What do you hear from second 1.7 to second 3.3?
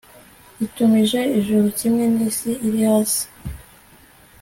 kimwe n'isi iri hasi